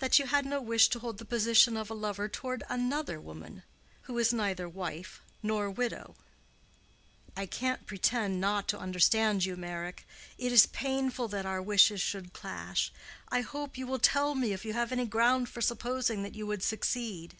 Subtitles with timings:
[0.00, 3.62] "That you had no wish to hold the position of a lover toward another woman,
[4.02, 6.16] who is neither wife nor widow."
[7.34, 10.06] "I can't pretend not to understand you, Meyrick.
[10.36, 12.92] It is painful that our wishes should clash.
[13.30, 16.46] I hope you will tell me if you have any ground for supposing that you
[16.46, 17.34] would succeed."